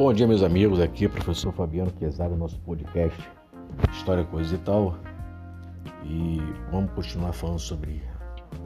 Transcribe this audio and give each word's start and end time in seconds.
Bom 0.00 0.14
dia, 0.14 0.26
meus 0.26 0.42
amigos. 0.42 0.80
Aqui 0.80 1.04
é 1.04 1.08
o 1.08 1.10
professor 1.10 1.52
Fabiano 1.52 1.92
Quezada, 1.92 2.34
nosso 2.34 2.58
podcast 2.60 3.20
História, 3.92 4.24
Coisa 4.24 4.54
e 4.54 4.56
Tal. 4.56 4.96
E 6.06 6.38
vamos 6.72 6.90
continuar 6.92 7.34
falando 7.34 7.58
sobre 7.58 8.00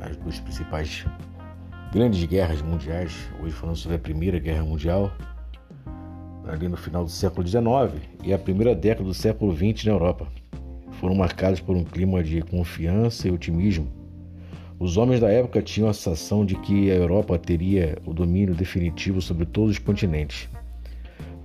as 0.00 0.16
duas 0.16 0.38
principais 0.38 1.04
grandes 1.92 2.24
guerras 2.24 2.62
mundiais. 2.62 3.28
Hoje 3.42 3.50
falando 3.50 3.74
sobre 3.74 3.96
a 3.96 3.98
Primeira 3.98 4.38
Guerra 4.38 4.62
Mundial, 4.62 5.10
ali 6.46 6.68
no 6.68 6.76
final 6.76 7.02
do 7.02 7.10
século 7.10 7.44
XIX, 7.44 8.00
e 8.22 8.32
a 8.32 8.38
primeira 8.38 8.72
década 8.72 9.02
do 9.02 9.12
século 9.12 9.52
XX 9.56 9.86
na 9.86 9.90
Europa. 9.90 10.28
Foram 11.00 11.16
marcados 11.16 11.58
por 11.58 11.74
um 11.74 11.82
clima 11.82 12.22
de 12.22 12.42
confiança 12.42 13.26
e 13.26 13.32
otimismo. 13.32 13.92
Os 14.78 14.96
homens 14.96 15.18
da 15.18 15.32
época 15.32 15.60
tinham 15.60 15.88
a 15.88 15.92
sensação 15.92 16.46
de 16.46 16.54
que 16.54 16.92
a 16.92 16.94
Europa 16.94 17.36
teria 17.40 17.98
o 18.06 18.14
domínio 18.14 18.54
definitivo 18.54 19.20
sobre 19.20 19.44
todos 19.44 19.72
os 19.72 19.78
continentes. 19.80 20.48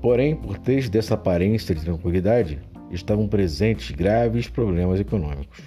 Porém, 0.02 0.36
por 0.36 0.58
trás 0.58 0.90
dessa 0.90 1.16
aparência 1.16 1.76
de 1.76 1.82
tranquilidade, 1.82 2.60
estavam 2.90 3.28
presentes 3.28 3.92
graves 3.92 4.48
problemas 4.48 5.00
econômicos. 5.00 5.60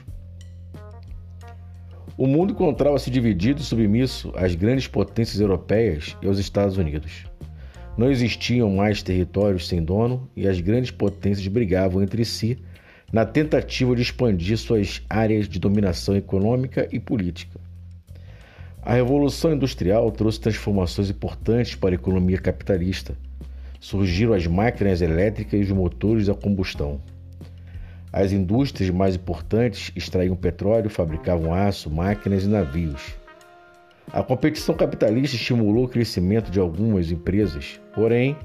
O 2.17 2.27
mundo 2.27 2.53
encontrava-se 2.53 3.11
dividido 3.11 3.61
e 3.61 3.65
submisso 3.65 4.33
às 4.35 4.55
grandes 4.55 4.87
potências 4.87 5.41
europeias 5.41 6.17
e 6.23 6.27
aos 6.27 6.39
Estados 6.39 6.79
Unidos. 6.79 7.27
Não 7.97 8.11
existiam 8.11 8.71
mais 8.71 9.03
territórios 9.03 9.69
sem 9.69 9.83
dono 9.83 10.31
e 10.35 10.49
as 10.49 10.61
grandes 10.61 10.91
potências 10.91 11.47
brigavam 11.47 12.03
entre 12.03 12.25
si 12.25 12.59
na 13.13 13.27
tentativa 13.27 13.95
de 13.95 14.01
expandir 14.01 14.57
suas 14.57 15.03
áreas 15.11 15.47
de 15.47 15.59
dominação 15.59 16.17
econômica 16.17 16.89
e 16.91 16.99
política. 16.99 17.61
A 18.81 18.95
Revolução 18.95 19.53
Industrial 19.53 20.11
trouxe 20.11 20.41
transformações 20.41 21.11
importantes 21.11 21.75
para 21.75 21.91
a 21.91 21.95
economia 21.95 22.39
capitalista 22.39 23.15
surgiram 23.83 24.33
as 24.33 24.47
máquinas 24.47 25.03
elétricas 25.03 25.59
e 25.59 25.65
os 25.65 25.71
motores 25.73 26.29
a 26.29 26.35
combustão. 26.35 27.03
As 28.13 28.31
indústrias 28.31 28.89
mais 28.91 29.17
importantes 29.17 29.91
extraíam 29.97 30.37
petróleo, 30.37 30.89
fabricavam 30.89 31.53
aço, 31.53 31.91
máquinas 31.91 32.45
e 32.45 32.49
navios. 32.49 33.17
A 34.13 34.23
competição 34.23 34.77
capitalista 34.77 35.35
estimulou 35.35 35.87
o 35.87 35.89
crescimento 35.89 36.49
de 36.49 36.61
algumas 36.61 37.11
empresas, 37.11 37.81
porém, 37.93 38.37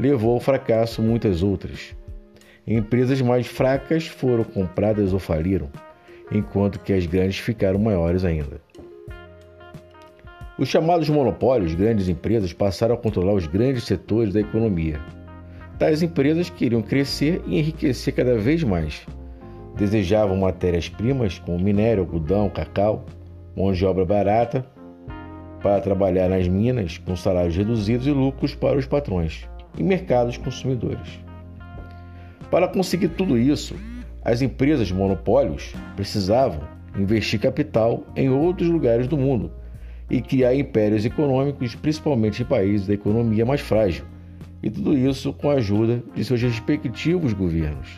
levou 0.00 0.34
ao 0.34 0.40
fracasso 0.40 1.00
muitas 1.00 1.44
outras. 1.44 1.94
Empresas 2.66 3.22
mais 3.22 3.46
fracas 3.46 4.08
foram 4.08 4.42
compradas 4.42 5.12
ou 5.12 5.20
faliram, 5.20 5.70
enquanto 6.32 6.80
que 6.80 6.92
as 6.92 7.06
grandes 7.06 7.38
ficaram 7.38 7.78
maiores 7.78 8.24
ainda. 8.24 8.60
Os 10.62 10.68
chamados 10.68 11.08
monopólios, 11.08 11.74
grandes 11.74 12.08
empresas, 12.08 12.52
passaram 12.52 12.94
a 12.94 12.96
controlar 12.96 13.34
os 13.34 13.48
grandes 13.48 13.82
setores 13.82 14.32
da 14.32 14.38
economia. 14.38 15.00
Tais 15.76 16.04
empresas 16.04 16.50
queriam 16.50 16.80
crescer 16.80 17.42
e 17.48 17.58
enriquecer 17.58 18.14
cada 18.14 18.38
vez 18.38 18.62
mais. 18.62 19.04
Desejavam 19.76 20.36
matérias-primas 20.36 21.40
como 21.40 21.58
minério, 21.58 22.04
algodão, 22.04 22.48
cacau, 22.48 23.04
mão 23.56 23.72
de 23.72 23.84
obra 23.84 24.04
barata 24.04 24.64
para 25.60 25.80
trabalhar 25.80 26.28
nas 26.28 26.46
minas 26.46 26.96
com 26.96 27.16
salários 27.16 27.56
reduzidos 27.56 28.06
e 28.06 28.12
lucros 28.12 28.54
para 28.54 28.78
os 28.78 28.86
patrões 28.86 29.44
e 29.76 29.82
mercados 29.82 30.36
consumidores. 30.36 31.18
Para 32.52 32.68
conseguir 32.68 33.08
tudo 33.08 33.36
isso, 33.36 33.74
as 34.24 34.42
empresas 34.42 34.92
monopólios 34.92 35.74
precisavam 35.96 36.60
investir 36.96 37.40
capital 37.40 38.04
em 38.14 38.30
outros 38.30 38.68
lugares 38.68 39.08
do 39.08 39.18
mundo 39.18 39.50
e 40.12 40.20
criar 40.20 40.54
impérios 40.54 41.06
econômicos, 41.06 41.74
principalmente 41.74 42.42
em 42.42 42.44
países 42.44 42.86
da 42.86 42.92
economia 42.92 43.46
mais 43.46 43.62
frágil, 43.62 44.04
e 44.62 44.70
tudo 44.70 44.96
isso 44.96 45.32
com 45.32 45.50
a 45.50 45.54
ajuda 45.54 46.04
de 46.14 46.22
seus 46.22 46.42
respectivos 46.42 47.32
governos. 47.32 47.88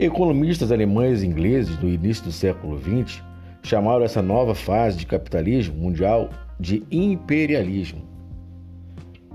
Economistas 0.00 0.72
alemães 0.72 1.22
e 1.22 1.26
ingleses 1.26 1.78
no 1.78 1.88
início 1.88 2.24
do 2.24 2.32
século 2.32 2.80
XX 2.80 3.22
chamaram 3.62 4.04
essa 4.04 4.20
nova 4.20 4.56
fase 4.56 4.98
de 4.98 5.06
capitalismo 5.06 5.76
mundial 5.76 6.28
de 6.58 6.82
imperialismo. 6.90 8.02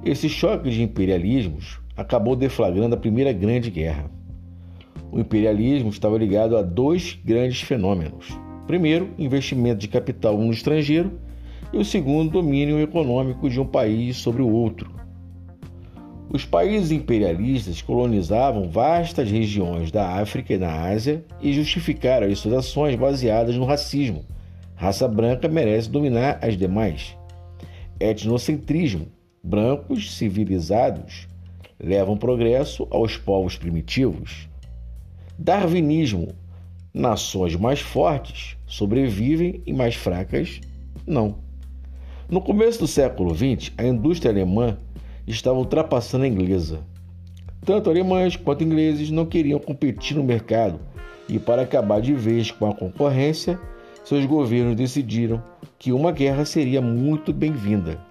Esse 0.04 0.28
choque 0.28 0.70
de 0.70 0.84
imperialismos 0.84 1.80
acabou 1.96 2.36
deflagrando 2.36 2.94
a 2.94 3.00
Primeira 3.00 3.32
Grande 3.32 3.72
Guerra. 3.72 4.12
O 5.10 5.20
imperialismo 5.20 5.90
estava 5.90 6.18
ligado 6.18 6.58
a 6.58 6.62
dois 6.62 7.18
grandes 7.24 7.62
fenômenos: 7.62 8.38
Primeiro, 8.68 9.10
investimento 9.18 9.80
de 9.80 9.88
capital 9.88 10.38
no 10.38 10.52
estrangeiro, 10.52 11.20
e 11.72 11.78
o 11.78 11.86
segundo, 11.86 12.32
domínio 12.32 12.80
econômico 12.80 13.50
de 13.50 13.60
um 13.60 13.66
país 13.66 14.18
sobre 14.18 14.42
o 14.42 14.50
outro. 14.50 14.92
Os 16.30 16.44
países 16.44 16.92
imperialistas 16.92 17.82
colonizavam 17.82 18.70
vastas 18.70 19.32
regiões 19.32 19.92
da 19.92 20.20
África 20.20 20.54
e 20.54 20.58
da 20.58 20.84
Ásia 20.84 21.24
e 21.42 21.54
justificaram 21.54 22.28
as 22.28 22.40
suas 22.40 22.54
ações 22.56 22.96
baseadas 22.96 23.56
no 23.56 23.64
racismo. 23.64 24.26
Raça 24.76 25.08
branca 25.08 25.48
merece 25.48 25.90
dominar 25.90 26.38
as 26.42 26.58
demais. 26.58 27.16
Etnocentrismo. 28.00 29.08
Brancos 29.42 30.14
civilizados 30.18 31.28
levam 31.80 32.18
progresso 32.18 32.86
aos 32.92 33.16
povos 33.16 33.56
primitivos. 33.56 34.50
Darwinismo 35.40 36.36
Nações 36.98 37.56
mais 37.56 37.80
fortes 37.80 38.58
sobrevivem 38.66 39.62
e 39.68 39.72
mais 39.72 39.94
fracas 39.94 40.60
não. 41.06 41.36
No 42.28 42.42
começo 42.42 42.80
do 42.80 42.88
século 42.88 43.36
XX, 43.36 43.72
a 43.78 43.86
indústria 43.86 44.32
alemã 44.32 44.80
estava 45.28 45.60
ultrapassando 45.60 46.24
a 46.24 46.28
inglesa. 46.28 46.80
Tanto 47.64 47.92
alemães 47.92 48.36
quanto 48.36 48.64
ingleses 48.64 49.12
não 49.12 49.28
queriam 49.28 49.60
competir 49.60 50.18
no 50.18 50.24
mercado 50.24 50.80
e, 51.30 51.38
para 51.38 51.62
acabar 51.62 52.02
de 52.02 52.16
vez 52.16 52.50
com 52.50 52.68
a 52.68 52.74
concorrência, 52.74 53.60
seus 54.04 54.26
governos 54.26 54.76
decidiram 54.76 55.40
que 55.78 55.92
uma 55.92 56.12
guerra 56.12 56.46
seria 56.46 56.82
muito 56.82 57.32
bem-vinda. 57.32 58.04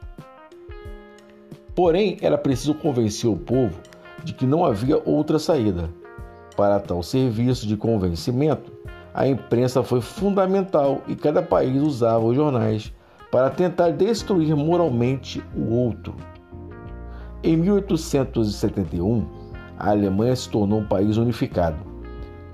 Porém, 1.75 2.19
era 2.23 2.39
preciso 2.39 2.73
convencer 2.73 3.29
o 3.29 3.37
povo 3.37 3.81
de 4.23 4.33
que 4.33 4.47
não 4.47 4.65
havia 4.65 5.03
outra 5.05 5.41
saída. 5.41 5.91
Para 6.57 6.79
tal 6.81 7.03
serviço 7.03 7.67
de 7.67 7.77
convencimento, 7.77 8.76
a 9.17 9.27
imprensa 9.27 9.83
foi 9.83 10.03
fundamental 10.03 11.01
e 11.09 11.17
cada 11.17 11.43
país 11.43 11.81
usava 11.81 12.23
os 12.23 12.37
jornais 12.37 12.93
para 13.33 13.49
tentar 13.49 13.89
destruir 13.93 14.55
moralmente 14.55 15.43
o 15.57 15.73
outro. 15.75 16.15
Em 17.43 17.57
1871, 17.57 19.27
a 19.79 19.89
Alemanha 19.89 20.37
se 20.37 20.51
tornou 20.51 20.81
um 20.81 20.87
país 20.87 21.17
unificado. 21.17 21.79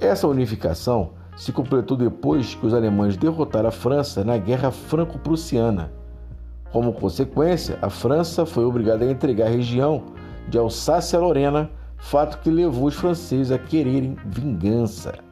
Essa 0.00 0.28
unificação 0.28 1.10
se 1.36 1.50
completou 1.50 1.96
depois 1.96 2.54
que 2.54 2.64
os 2.64 2.72
alemães 2.72 3.16
derrotaram 3.16 3.68
a 3.68 3.72
França 3.72 4.22
na 4.22 4.38
Guerra 4.38 4.70
Franco-Prussiana. 4.70 5.92
Como 6.70 6.92
consequência, 6.92 7.76
a 7.82 7.90
França 7.90 8.46
foi 8.46 8.64
obrigada 8.64 9.04
a 9.04 9.10
entregar 9.10 9.46
a 9.46 9.50
região 9.50 10.04
de 10.48 10.58
Alsácia-Lorena, 10.58 11.68
fato 11.98 12.38
que 12.38 12.50
levou 12.50 12.86
os 12.86 12.94
franceses 12.94 13.50
a 13.50 13.58
quererem 13.58 14.16
vingança. 14.26 15.31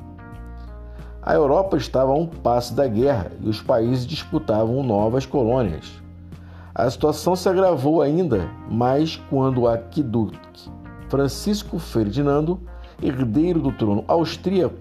A 1.23 1.35
Europa 1.35 1.77
estava 1.77 2.13
a 2.13 2.15
um 2.15 2.27
passo 2.27 2.75
da 2.75 2.87
guerra 2.87 3.31
e 3.43 3.49
os 3.49 3.61
países 3.61 4.07
disputavam 4.07 4.83
novas 4.83 5.27
colônias. 5.27 6.01
A 6.75 6.89
situação 6.89 7.37
se 7.37 7.47
agravou 7.47 8.01
ainda 8.01 8.49
mais 8.71 9.17
quando 9.29 9.63
o 9.63 9.69
arquiduque 9.69 10.39
Francisco 11.11 11.79
Ferdinando, 11.79 12.61
herdeiro 13.03 13.61
do 13.61 13.73
trono 13.73 14.05
austríaco, 14.09 14.77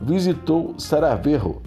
visitou 0.00 0.74
Sarajevo. 0.78 1.62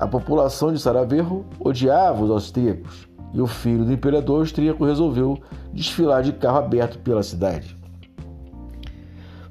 A 0.00 0.06
população 0.06 0.72
de 0.72 0.80
Sarajevo 0.80 1.44
odiava 1.60 2.24
os 2.24 2.30
austríacos 2.30 3.06
e 3.32 3.40
o 3.40 3.46
filho 3.46 3.84
do 3.84 3.92
imperador 3.92 4.40
austríaco 4.40 4.84
resolveu 4.84 5.38
desfilar 5.72 6.22
de 6.22 6.32
carro 6.32 6.58
aberto 6.58 6.98
pela 6.98 7.22
cidade. 7.22 7.75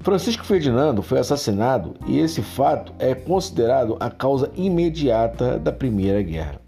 Francisco 0.06 0.46
Ferdinando 0.46 1.02
foi 1.02 1.18
assassinado 1.18 1.96
e 2.06 2.19
esse 2.19 2.40
fato 2.44 2.94
é 3.00 3.16
considerado 3.16 3.98
a 4.00 4.07
causa 4.07 4.52
imediata 4.56 5.57
da 5.57 5.72
Primeira 5.72 6.22
Guerra. 6.22 6.62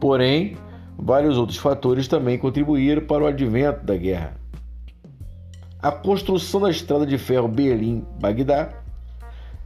Porém, 0.00 0.56
vários 0.98 1.38
outros 1.38 1.56
fatores 1.56 2.08
também 2.08 2.36
contribuíram 2.36 3.06
para 3.06 3.22
o 3.22 3.28
advento 3.28 3.86
da 3.86 3.96
guerra. 3.96 4.34
A 5.80 5.92
construção 5.92 6.62
da 6.62 6.68
estrada 6.68 7.06
de 7.06 7.16
ferro 7.16 7.46
Berlim-Bagdá. 7.46 8.70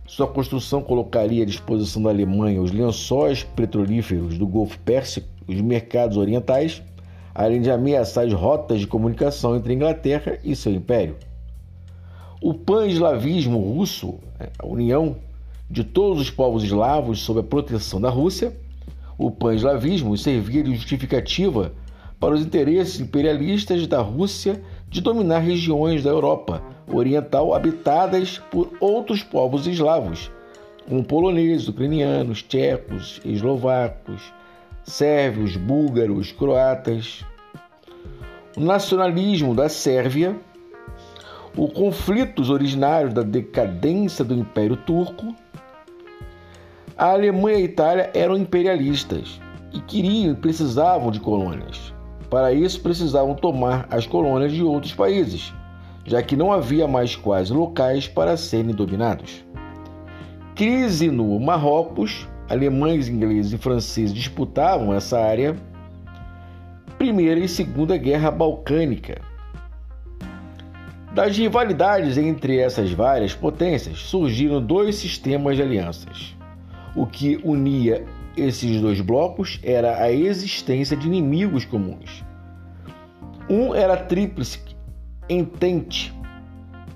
Sua 0.07 0.27
construção 0.27 0.83
colocaria 0.83 1.45
à 1.45 1.47
disposição 1.47 2.03
da 2.03 2.11
Alemanha 2.11 2.61
os 2.61 2.73
lençóis 2.73 3.43
petrolíferos 3.43 4.37
do 4.37 4.47
Golfo 4.47 4.79
Pérsico 4.81 5.27
os 5.49 5.59
mercados 5.63 6.19
orientais, 6.19 6.83
além 7.35 7.63
de 7.63 7.71
ameaçar 7.71 8.27
as 8.27 8.35
rotas 8.35 8.81
de 8.81 8.87
comunicação 8.87 9.57
entre 9.57 9.73
a 9.73 9.77
Inglaterra 9.77 10.39
e 10.45 10.55
seu 10.55 10.75
império. 10.75 11.17
O 12.43 12.53
pan-eslavismo 12.53 13.57
russo, 13.57 14.19
né, 14.37 14.49
a 14.59 14.67
união 14.67 15.15
de 15.71 15.85
todos 15.85 16.21
os 16.21 16.29
povos 16.29 16.65
eslavos 16.65 17.21
sob 17.21 17.39
a 17.39 17.43
proteção 17.45 18.01
da 18.01 18.11
Rússia, 18.11 18.53
o 19.17 19.31
pan-eslavismo 19.31 20.19
servia 20.19 20.65
de 20.65 20.75
justificativa 20.75 21.73
para 22.19 22.35
os 22.35 22.41
interesses 22.41 22.99
imperialistas 22.99 23.87
da 23.87 24.01
Rússia 24.01 24.61
de 24.89 25.01
dominar 25.01 25.39
regiões 25.39 26.03
da 26.03 26.11
Europa 26.11 26.61
Oriental 26.93 27.55
habitadas 27.55 28.39
por 28.51 28.73
outros 28.81 29.23
povos 29.23 29.69
eslavos, 29.69 30.29
como 30.89 31.05
poloneses, 31.05 31.69
ucranianos, 31.69 32.43
tchecos, 32.43 33.21
eslovacos, 33.25 34.21
sérvios, 34.83 35.57
búlgaros, 35.57 36.33
croatas. 36.33 37.25
O 38.57 38.61
nacionalismo 38.61 39.55
da 39.55 39.69
Sérvia, 39.69 40.37
os 41.57 41.73
conflitos 41.73 42.49
originários 42.49 43.13
da 43.13 43.23
decadência 43.23 44.25
do 44.25 44.35
Império 44.35 44.77
Turco. 44.77 45.35
A 46.97 47.13
Alemanha 47.13 47.59
e 47.59 47.63
a 47.63 47.65
Itália 47.65 48.11
eram 48.15 48.37
imperialistas 48.37 49.41
e 49.73 49.81
queriam 49.81 50.33
e 50.33 50.37
precisavam 50.37 51.11
de 51.11 51.21
colônias. 51.21 51.93
Para 52.31 52.53
isso, 52.53 52.81
precisavam 52.81 53.35
tomar 53.35 53.87
as 53.91 54.07
colônias 54.07 54.53
de 54.53 54.63
outros 54.63 54.95
países, 54.95 55.53
já 56.07 56.23
que 56.23 56.37
não 56.37 56.53
havia 56.53 56.89
mais 56.89 57.15
quase 57.15 57.53
locais 57.53 58.09
para 58.09 58.37
serem 58.37 58.75
dominados. 58.75 59.45
Crise 60.55 61.11
no 61.11 61.39
Marrocos, 61.39 62.27
alemães, 62.49 63.09
ingleses 63.09 63.53
e 63.53 63.59
franceses 63.59 64.15
disputavam 64.15 64.95
essa 64.95 65.19
área. 65.19 65.57
Primeira 66.99 67.41
e 67.41 67.49
Segunda 67.49 67.97
Guerra 67.97 68.31
Balcânica. 68.31 69.32
Das 71.15 71.37
rivalidades 71.37 72.17
entre 72.17 72.59
essas 72.59 72.91
várias 72.91 73.35
potências 73.35 73.99
surgiram 73.99 74.65
dois 74.65 74.97
sistemas 74.97 75.57
de 75.57 75.63
alianças. 75.63 76.35
O 76.97 77.05
que 77.07 77.39
unia 77.45 78.03
esses 78.35 78.81
dois 78.81 78.99
blocos 79.03 79.61
era 79.63 80.03
a 80.03 80.11
existência 80.11 80.97
de 80.97 81.07
inimigos 81.07 81.67
comuns. 81.67 82.25
Um 83.49 83.75
era 83.75 83.93
a 83.93 83.97
Tríplice 83.99 84.59
Entente, 85.29 86.15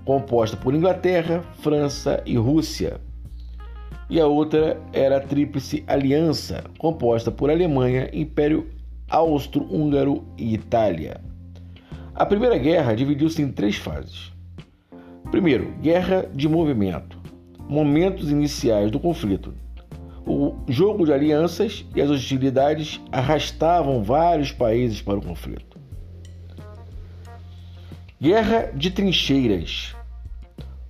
composta 0.06 0.56
por 0.56 0.74
Inglaterra, 0.74 1.44
França 1.60 2.22
e 2.24 2.38
Rússia. 2.38 2.98
E 4.08 4.18
a 4.18 4.26
outra 4.26 4.80
era 4.94 5.18
a 5.18 5.20
Tríplice 5.20 5.84
Aliança, 5.86 6.64
composta 6.78 7.30
por 7.30 7.50
Alemanha, 7.50 8.08
Império 8.14 8.66
Austro-Húngaro 9.10 10.24
e 10.38 10.54
Itália. 10.54 11.20
A 12.18 12.24
Primeira 12.24 12.56
Guerra 12.56 12.94
dividiu-se 12.94 13.42
em 13.42 13.52
três 13.52 13.76
fases. 13.76 14.32
Primeiro, 15.30 15.72
guerra 15.82 16.26
de 16.34 16.48
movimento, 16.48 17.18
momentos 17.68 18.30
iniciais 18.30 18.90
do 18.90 18.98
conflito, 18.98 19.52
o 20.26 20.54
jogo 20.66 21.04
de 21.04 21.12
alianças 21.12 21.84
e 21.94 22.00
as 22.00 22.08
hostilidades 22.08 22.98
arrastavam 23.12 24.02
vários 24.02 24.50
países 24.50 25.02
para 25.02 25.18
o 25.18 25.22
conflito. 25.22 25.78
Guerra 28.18 28.72
de 28.74 28.90
trincheiras 28.90 29.94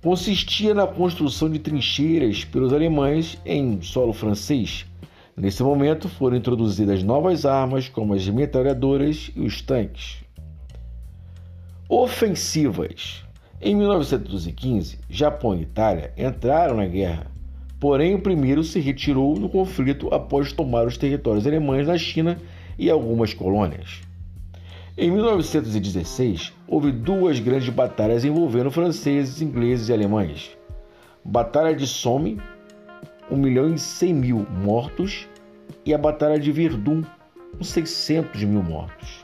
consistia 0.01 0.73
na 0.73 0.87
construção 0.87 1.49
de 1.49 1.59
trincheiras 1.59 2.45
pelos 2.45 2.71
alemães 2.71 3.37
em 3.45 3.81
solo 3.81 4.13
francês. 4.13 4.85
Nesse 5.35 5.61
momento 5.61 6.07
foram 6.07 6.37
introduzidas 6.37 7.03
novas 7.03 7.45
armas 7.45 7.89
como 7.89 8.13
as 8.13 8.25
metralhadoras 8.29 9.29
e 9.35 9.41
os 9.41 9.61
tanques. 9.61 10.25
Ofensivas. 11.89 13.23
Em 13.61 13.75
1915, 13.75 14.99
Japão 15.09 15.55
e 15.55 15.61
Itália 15.61 16.13
entraram 16.17 16.77
na 16.77 16.85
guerra 16.85 17.37
Porém, 17.79 18.15
o 18.15 18.21
primeiro 18.21 18.63
se 18.63 18.79
retirou 18.79 19.35
do 19.35 19.47
conflito 19.47 20.11
após 20.11 20.51
tomar 20.51 20.87
os 20.87 20.97
territórios 20.97 21.45
alemães 21.45 21.87
na 21.87 21.97
China 21.97 22.39
e 22.77 22.89
algumas 22.89 23.35
colônias. 23.35 24.01
Em 24.97 25.11
1916, 25.11 26.53
houve 26.67 26.91
duas 26.91 27.39
grandes 27.39 27.69
batalhas 27.69 28.25
envolvendo 28.25 28.71
franceses, 28.71 29.43
ingleses 29.43 29.89
e 29.89 29.93
alemães. 29.93 30.57
Batalha 31.23 31.75
de 31.75 31.85
Somme, 31.85 32.41
1 33.29 33.37
milhão 33.37 33.71
e 33.71 33.77
100 33.77 34.13
mil 34.13 34.47
mortos, 34.49 35.27
e 35.85 35.93
a 35.93 35.97
Batalha 35.97 36.39
de 36.39 36.51
Verdun, 36.51 37.03
com 37.57 37.63
600 37.63 38.43
mil 38.43 38.63
mortos. 38.63 39.16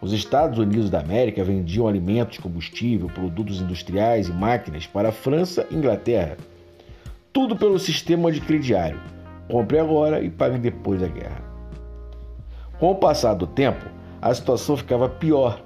Os 0.00 0.12
Estados 0.12 0.58
Unidos 0.58 0.88
da 0.88 1.00
América 1.00 1.44
vendiam 1.44 1.86
alimentos, 1.86 2.38
combustível, 2.38 3.08
produtos 3.08 3.60
industriais 3.60 4.28
e 4.28 4.32
máquinas 4.32 4.86
para 4.86 5.10
a 5.10 5.12
França 5.12 5.66
e 5.70 5.74
Inglaterra 5.74 6.36
tudo 7.32 7.56
pelo 7.56 7.78
sistema 7.78 8.30
de 8.32 8.40
crediário. 8.40 9.00
Compre 9.48 9.78
agora 9.78 10.22
e 10.22 10.30
pague 10.30 10.58
depois 10.58 11.00
da 11.00 11.08
guerra. 11.08 11.42
Com 12.78 12.90
o 12.90 12.96
passar 12.96 13.34
do 13.34 13.46
tempo, 13.46 13.84
a 14.20 14.34
situação 14.34 14.76
ficava 14.76 15.08
pior. 15.08 15.60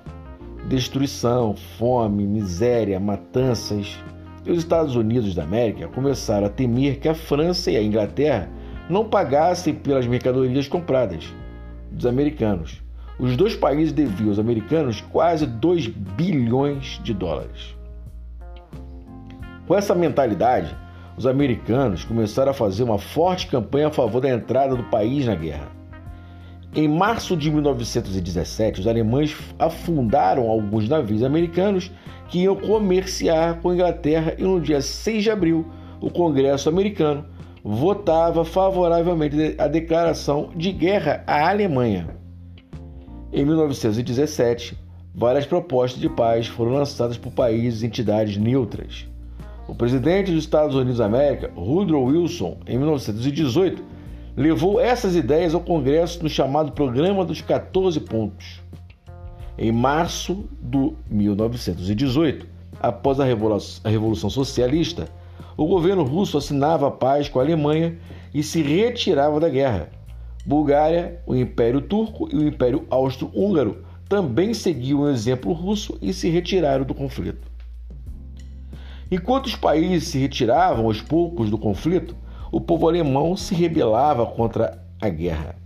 Destruição, 0.69 1.55
fome, 1.79 2.27
miséria, 2.27 2.99
matanças. 3.01 3.99
E 4.45 4.51
os 4.51 4.59
Estados 4.59 4.95
Unidos 4.95 5.35
da 5.35 5.43
América 5.43 5.89
começaram 5.89 6.47
a 6.47 6.51
temer 6.51 6.99
que 7.01 7.09
a 7.09 7.15
França 7.15 7.71
e 7.71 7.77
a 7.77 7.83
Inglaterra 7.83 8.49
não 8.89 9.09
pagassem 9.09 9.75
pelas 9.75 10.07
mercadorias 10.07 10.69
compradas 10.69 11.33
dos 11.91 12.05
americanos. 12.05 12.84
Os 13.19 13.37
dois 13.37 13.55
países 13.55 13.93
deviam 13.93 14.31
aos 14.31 14.39
americanos 14.39 15.01
quase 15.01 15.47
2 15.47 15.87
bilhões 15.87 17.01
de 17.03 17.15
dólares. 17.15 17.77
Com 19.67 19.75
essa 19.75 19.95
mentalidade, 19.95 20.77
os 21.17 21.27
americanos 21.27 22.05
começaram 22.05 22.51
a 22.51 22.55
fazer 22.55 22.83
uma 22.83 22.99
forte 22.99 23.47
campanha 23.47 23.89
a 23.89 23.93
favor 23.93 24.21
da 24.21 24.29
entrada 24.29 24.75
do 24.75 24.83
país 24.85 25.27
na 25.27 25.35
guerra. 25.35 25.69
Em 26.75 26.89
março 26.89 27.37
de 27.37 27.53
1917, 27.53 28.81
os 28.81 28.89
alemães 28.89 29.37
afundaram 29.61 30.51
alguns 30.51 30.89
navios 30.89 31.23
americanos 31.23 31.91
que 32.29 32.41
iam 32.41 32.57
comerciar 32.57 33.61
com 33.61 33.71
a 33.71 33.75
Inglaterra 33.75 34.35
e 34.37 34.43
no 34.43 34.61
dia 34.61 34.81
6 34.81 35.23
de 35.23 35.31
abril, 35.31 35.67
o 36.01 36.11
Congresso 36.11 36.69
americano 36.69 37.25
votava 37.63 38.45
favoravelmente 38.45 39.55
a 39.57 39.69
declaração 39.69 40.51
de 40.57 40.73
guerra 40.73 41.23
à 41.29 41.49
Alemanha. 41.49 42.24
Em 43.37 43.45
1917, 43.45 44.79
várias 45.13 45.45
propostas 45.45 46.01
de 46.01 46.09
paz 46.09 46.47
foram 46.47 46.75
lançadas 46.75 47.19
por 47.19 47.33
países 47.33 47.83
e 47.83 47.87
entidades 47.87 48.37
neutras. 48.37 49.09
O 49.67 49.75
presidente 49.75 50.31
dos 50.31 50.45
Estados 50.45 50.77
Unidos 50.77 50.99
da 50.99 51.07
América, 51.07 51.51
Woodrow 51.57 52.05
Wilson, 52.05 52.59
em 52.65 52.79
1918, 52.79 53.83
levou 54.37 54.81
essas 54.81 55.17
ideias 55.17 55.53
ao 55.53 55.61
Congresso 55.61 56.23
no 56.23 56.29
chamado 56.29 56.71
Programa 56.71 57.25
dos 57.25 57.41
14 57.41 57.99
Pontos. 58.03 58.61
Em 59.59 59.73
março 59.73 60.45
de 60.63 60.93
1918, 61.11 62.47
após 62.81 63.19
a 63.19 63.25
Revolução 63.25 64.31
Socialista, 64.31 65.09
o 65.57 65.67
governo 65.67 66.05
russo 66.05 66.39
assinava 66.39 66.87
a 66.87 66.93
paz 66.93 67.29
com 67.29 67.41
a 67.41 67.43
Alemanha 67.43 67.99
e 68.33 68.45
se 68.45 68.63
retirava 68.63 69.41
da 69.41 69.49
guerra. 69.49 69.89
Bulgária, 70.45 71.21
o 71.27 71.35
Império 71.35 71.81
Turco 71.81 72.29
e 72.31 72.37
o 72.37 72.47
Império 72.47 72.87
Austro-Húngaro 72.91 73.85
também 74.09 74.53
seguiam 74.53 75.01
o 75.01 75.09
exemplo 75.09 75.53
russo 75.53 75.97
e 76.03 76.13
se 76.13 76.29
retiraram 76.29 76.85
do 76.85 76.95
conflito. 76.95 77.51
Enquanto 79.11 79.47
os 79.47 79.57
países 79.57 80.09
se 80.09 80.19
retiravam 80.19 80.87
aos 80.87 81.01
poucos 81.01 81.51
do 81.51 81.57
conflito, 81.57 82.15
o 82.53 82.61
povo 82.61 82.89
alemão 82.89 83.37
se 83.37 83.55
rebelava 83.55 84.27
contra 84.27 84.83
a 85.01 85.09
guerra. 85.09 85.57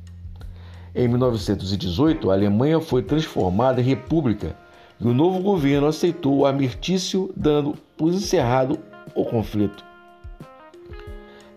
Em 0.95 1.07
1918, 1.09 2.31
a 2.31 2.35
Alemanha 2.35 2.81
foi 2.81 3.03
transformada 3.03 3.81
em 3.81 3.85
república 3.85 4.57
e 5.01 5.07
o 5.07 5.15
novo 5.15 5.41
governo 5.41 5.87
aceitou 5.87 6.39
o 6.39 6.47
armistício, 6.47 7.33
dando 7.37 7.75
por 7.97 8.13
encerrado 8.13 8.79
o 9.15 9.25
conflito. 9.25 9.85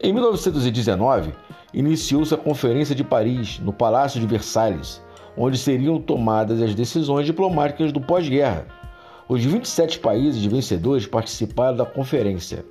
Em 0.01 0.13
1919, 0.13 1.31
iniciou-se 1.73 2.33
a 2.33 2.37
Conferência 2.37 2.95
de 2.95 3.03
Paris, 3.03 3.59
no 3.59 3.71
Palácio 3.71 4.19
de 4.19 4.27
Versalhes, 4.27 5.01
onde 5.37 5.57
seriam 5.57 5.99
tomadas 5.99 6.61
as 6.61 6.75
decisões 6.75 7.25
diplomáticas 7.25 7.91
do 7.91 8.01
pós-guerra 8.01 8.67
os 9.31 9.45
27 9.45 9.99
países 9.99 10.43
vencedores 10.43 11.07
participaram 11.07 11.77
da 11.77 11.85
conferência. 11.85 12.65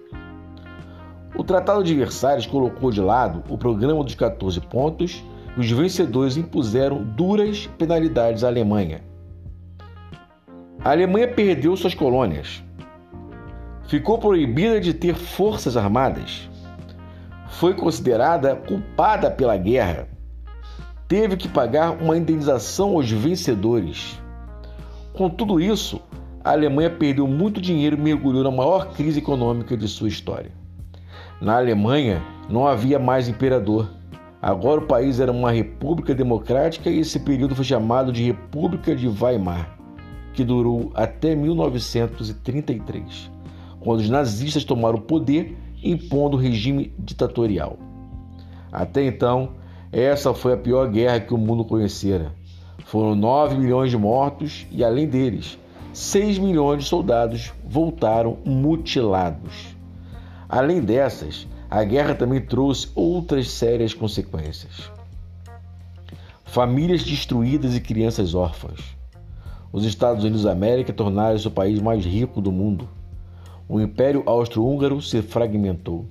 O 1.35 1.43
Tratado 1.43 1.83
de 1.83 1.95
Versalhes 1.95 2.45
colocou 2.45 2.91
de 2.91 3.01
lado 3.01 3.43
o 3.49 3.57
programa 3.57 4.05
dos 4.05 4.15
14 4.15 4.61
pontos 4.61 5.25
e 5.57 5.61
os 5.61 5.71
vencedores 5.71 6.37
impuseram 6.37 7.03
duras 7.03 7.67
penalidades 7.79 8.45
à 8.45 8.49
Alemanha. 8.49 9.03
A 10.85 10.91
Alemanha 10.91 11.29
perdeu 11.29 11.75
suas 11.79 11.95
colônias. 11.95 12.63
Ficou 13.87 14.19
proibida 14.19 14.79
de 14.79 14.93
ter 14.93 15.15
forças 15.15 15.79
armadas. 15.79 16.47
Foi 17.51 17.75
considerada 17.75 18.57
culpada 18.57 19.31
pela 19.31 19.57
guerra. 19.57 20.09
Teve 21.07 21.37
que 21.37 21.49
pagar 21.49 21.91
uma 21.91 22.17
indenização 22.17 22.95
aos 22.95 23.11
vencedores. 23.11 24.19
Com 25.13 25.29
tudo 25.29 25.61
isso, 25.61 26.01
a 26.43 26.53
Alemanha 26.53 26.89
perdeu 26.89 27.27
muito 27.27 27.61
dinheiro 27.61 27.97
e 27.97 28.01
mergulhou 28.01 28.43
na 28.45 28.51
maior 28.51 28.95
crise 28.95 29.19
econômica 29.19 29.77
de 29.77 29.87
sua 29.89 30.09
história. 30.09 30.53
Na 31.41 31.57
Alemanha 31.57 32.23
não 32.49 32.67
havia 32.67 32.99
mais 32.99 33.29
imperador. 33.29 33.91
Agora 34.41 34.81
o 34.81 34.87
país 34.87 35.21
era 35.21 35.31
uma 35.31 35.51
república 35.51 36.15
democrática 36.15 36.89
e 36.89 37.01
esse 37.01 37.21
período 37.21 37.55
foi 37.55 37.65
chamado 37.65 38.11
de 38.13 38.25
República 38.25 38.97
de 38.97 39.07
Weimar. 39.07 39.77
que 40.33 40.45
durou 40.45 40.93
até 40.95 41.35
1933, 41.35 43.31
quando 43.81 43.99
os 43.99 44.09
nazistas 44.09 44.63
tomaram 44.63 44.97
o 44.97 45.03
poder 45.03 45.57
impondo 45.83 46.37
o 46.37 46.41
regime 46.41 46.93
ditatorial. 46.99 47.79
Até 48.73 49.05
então, 49.05 49.55
essa 49.93 50.33
foi 50.33 50.53
a 50.53 50.57
pior 50.57 50.89
guerra 50.89 51.21
que 51.21 51.35
o 51.35 51.39
mundo 51.39 51.65
conhecera. 51.65 52.33
Foram 52.85 53.15
9 53.15 53.57
milhões 53.57 53.91
de 53.91 53.99
mortos 53.99 54.67
e, 54.71 54.85
além 54.85 55.07
deles, 55.07 55.59
6 55.93 56.39
milhões 56.39 56.85
de 56.85 56.89
soldados 56.89 57.53
voltaram 57.65 58.39
mutilados. 58.45 59.77
Além 60.49 60.81
dessas, 60.81 61.47
a 61.69 61.85
guerra 61.85 62.15
também 62.15 62.41
trouxe 62.41 62.89
outras 62.95 63.51
sérias 63.51 63.95
consequências. 63.95 64.91
Famílias 66.45 67.05
destruídas 67.05 67.77
e 67.77 67.81
crianças 67.81 68.35
órfãs. 68.35 68.81
Os 69.73 69.85
Estados 69.85 70.25
Unidos 70.25 70.43
da 70.43 70.51
América 70.53 70.93
tornaram-se 70.93 71.47
o 71.47 71.51
país 71.51 71.81
mais 71.81 72.05
rico 72.05 72.41
do 72.41 72.51
mundo. 72.51 72.89
O 73.73 73.81
Império 73.81 74.25
Austro-Húngaro 74.27 75.01
se 75.01 75.23
fragmentou. 75.23 76.05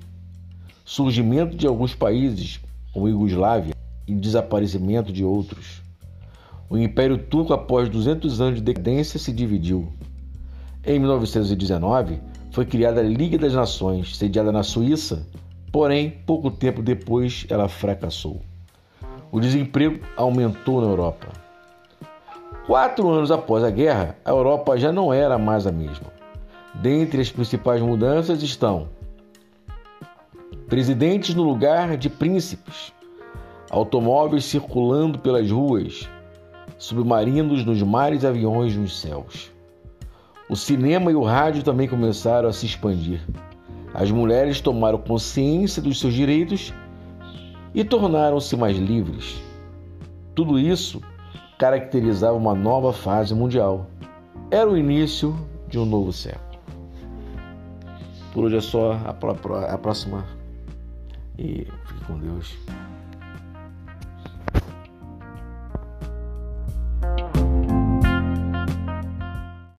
Surgimento 0.85 1.57
de 1.57 1.67
alguns 1.67 1.93
países, 1.93 2.61
como 2.93 3.09
Iugoslávia, 3.09 3.75
e 4.07 4.15
desaparecimento 4.15 5.11
de 5.11 5.25
outros. 5.25 5.81
O 6.69 6.77
Império 6.77 7.17
Turco, 7.17 7.51
após 7.51 7.89
200 7.89 8.39
anos 8.39 8.55
de 8.59 8.61
decadência, 8.61 9.19
se 9.19 9.33
dividiu. 9.33 9.89
Em 10.85 10.99
1919, 10.99 12.21
foi 12.49 12.65
criada 12.65 13.01
a 13.01 13.03
Liga 13.03 13.37
das 13.37 13.53
Nações, 13.53 14.15
sediada 14.15 14.53
na 14.53 14.63
Suíça, 14.63 15.27
porém, 15.69 16.11
pouco 16.25 16.49
tempo 16.49 16.81
depois, 16.81 17.45
ela 17.49 17.67
fracassou. 17.67 18.39
O 19.33 19.41
desemprego 19.41 19.99
aumentou 20.15 20.79
na 20.79 20.87
Europa. 20.87 21.27
Quatro 22.65 23.09
anos 23.09 23.31
após 23.31 23.65
a 23.65 23.69
guerra, 23.69 24.15
a 24.23 24.29
Europa 24.29 24.77
já 24.77 24.93
não 24.93 25.11
era 25.11 25.37
mais 25.37 25.67
a 25.67 25.73
mesma. 25.73 26.18
Dentre 26.75 27.21
as 27.21 27.31
principais 27.31 27.81
mudanças 27.81 28.41
estão 28.43 28.87
presidentes 30.67 31.33
no 31.33 31.41
lugar 31.41 31.97
de 31.97 32.09
príncipes, 32.09 32.93
automóveis 33.71 34.45
circulando 34.45 35.17
pelas 35.17 35.49
ruas, 35.49 36.07
submarinos 36.77 37.65
nos 37.65 37.81
mares 37.81 38.21
e 38.21 38.27
aviões 38.27 38.75
nos 38.75 38.99
céus. 38.99 39.51
O 40.47 40.55
cinema 40.55 41.11
e 41.11 41.15
o 41.15 41.23
rádio 41.23 41.63
também 41.63 41.87
começaram 41.87 42.47
a 42.47 42.53
se 42.53 42.67
expandir. 42.67 43.21
As 43.93 44.11
mulheres 44.11 44.61
tomaram 44.61 44.99
consciência 44.99 45.81
dos 45.81 45.99
seus 45.99 46.13
direitos 46.13 46.71
e 47.73 47.83
tornaram-se 47.83 48.55
mais 48.55 48.77
livres. 48.77 49.41
Tudo 50.35 50.59
isso 50.59 51.01
caracterizava 51.57 52.37
uma 52.37 52.53
nova 52.53 52.93
fase 52.93 53.33
mundial. 53.33 53.87
Era 54.51 54.69
o 54.69 54.77
início 54.77 55.35
de 55.67 55.77
um 55.77 55.85
novo 55.85 56.13
século. 56.13 56.48
Por 58.33 58.45
hoje 58.45 58.57
é 58.57 58.61
só. 58.61 58.93
A 59.05 59.77
próxima. 59.77 60.25
E 61.37 61.67
fique 61.85 62.05
com 62.05 62.19
Deus. 62.19 62.57